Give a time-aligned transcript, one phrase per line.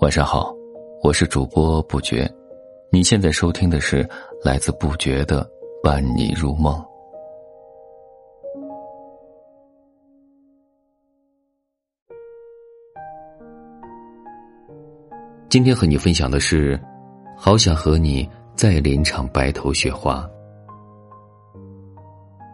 [0.00, 0.54] 晚上好，
[1.02, 2.26] 我是主播不觉，
[2.90, 4.08] 你现在收听的是
[4.42, 5.46] 来自不觉的
[5.82, 6.82] 伴你入梦。
[15.50, 16.80] 今天和你分享的是，
[17.36, 18.26] 好想和你
[18.56, 20.26] 再淋场白头雪花。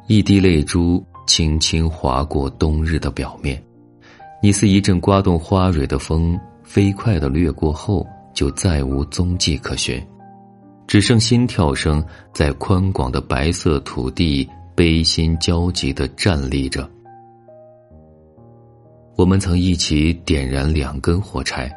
[0.09, 3.63] 一滴泪珠轻轻划过冬日的表面，
[4.43, 6.39] 你似一阵刮动花蕊的风。
[6.63, 10.07] 飞快的掠过后，就再无踪迹可寻，
[10.87, 16.87] 只剩心跳声在宽广的白色土地悲心焦急的站立着。
[19.17, 21.75] 我们曾一起点燃两根火柴，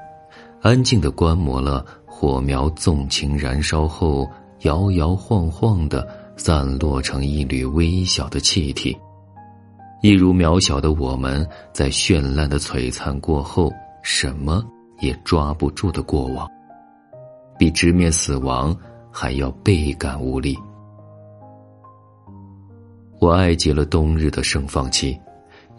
[0.62, 4.30] 安静的观摩了火苗纵情燃烧后
[4.64, 6.06] 摇摇晃晃的
[6.36, 8.94] 散落成一缕微小的气体，
[10.02, 14.66] 一如渺小的我们在绚烂的璀璨过后，什么？
[15.00, 16.48] 也抓不住的过往，
[17.58, 18.76] 比直面死亡
[19.12, 20.56] 还要倍感无力。
[23.20, 25.20] 我爱极了冬日的盛放期，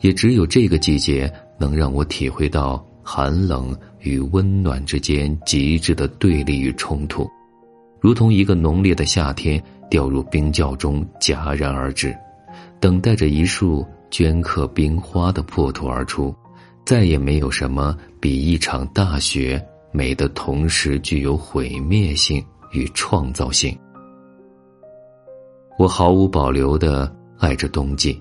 [0.00, 7.28] 也只有这个季节能让我体会到寒冷与温暖之间极致的对立与冲突，
[8.00, 12.16] 如同一个浓烈的夏天掉入冰窖中戛然而止，
[12.80, 16.32] 等待着一束镌刻冰花的破土而出。
[16.84, 23.78] 再也没有什么比一场大雪美的同时具有毁灭性与创造性。
[25.78, 28.20] 我毫无保留的爱着冬季，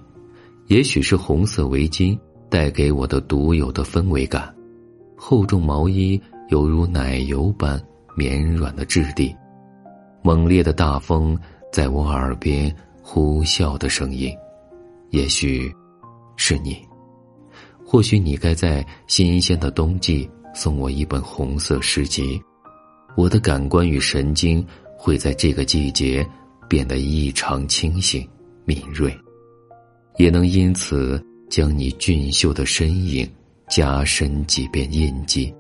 [0.68, 2.16] 也许是红色围巾
[2.52, 4.54] 带给我的独有的氛围感，
[5.18, 7.82] 厚重毛衣犹如奶油般
[8.16, 9.36] 绵软的质地，
[10.22, 11.36] 猛烈的大风
[11.72, 14.32] 在我耳边呼啸的声音，
[15.10, 15.74] 也许，
[16.44, 16.76] 是你。
[17.86, 22.42] 或许你该在新鲜的冬季送我一本红色诗集，
[23.16, 24.66] 我的感官与神经
[24.98, 26.28] 会在这个季节
[26.68, 28.28] 变得异常清醒、
[28.66, 29.16] 敏锐，
[30.18, 33.30] 也能因此将你俊秀的身影
[33.70, 35.54] 加深几遍印记。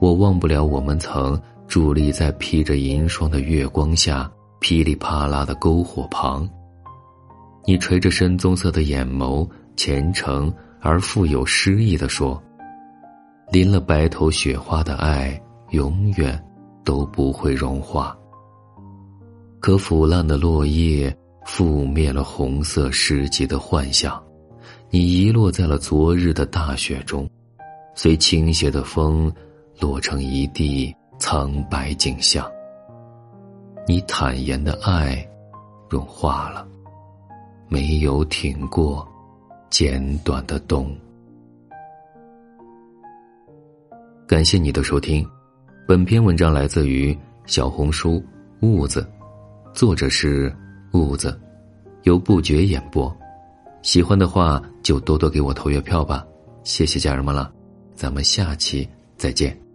[0.00, 1.38] 我忘不了我们曾
[1.68, 4.30] 伫立在披着银霜的月光下，
[4.60, 6.48] 噼里啪啦的篝火旁，
[7.66, 9.46] 你垂着深棕色的眼眸。
[9.76, 10.50] 虔诚
[10.80, 12.42] 而富有诗意的说
[13.52, 15.38] ：“淋了白头雪花的爱，
[15.72, 16.42] 永远
[16.82, 18.16] 都不会融化。
[19.60, 24.18] 可腐烂的落叶覆灭了红色诗集的幻想，
[24.88, 27.28] 你遗落在了昨日的大雪中，
[27.94, 29.30] 随倾斜的风，
[29.78, 32.50] 落成一地苍白景象。
[33.86, 35.22] 你坦言的爱，
[35.90, 36.66] 融化了，
[37.68, 39.06] 没有挺过。”
[39.68, 40.96] 简短的冬。
[44.26, 45.28] 感谢你的收听，
[45.86, 47.16] 本篇文章来自于
[47.46, 48.22] 小红书
[48.60, 49.06] 痦子，
[49.74, 50.54] 作者是
[50.92, 51.38] 痦子，
[52.04, 53.14] 由不觉演播。
[53.82, 56.24] 喜欢的话就多多给我投月票吧，
[56.62, 57.52] 谢谢家人们了，
[57.94, 59.65] 咱们下期再见。